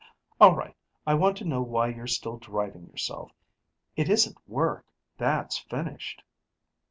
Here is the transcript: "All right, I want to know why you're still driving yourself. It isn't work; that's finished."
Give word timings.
"All 0.39 0.55
right, 0.55 0.75
I 1.05 1.13
want 1.13 1.37
to 1.37 1.45
know 1.45 1.61
why 1.61 1.89
you're 1.89 2.07
still 2.07 2.37
driving 2.37 2.87
yourself. 2.87 3.31
It 3.95 4.09
isn't 4.09 4.35
work; 4.47 4.87
that's 5.19 5.59
finished." 5.59 6.23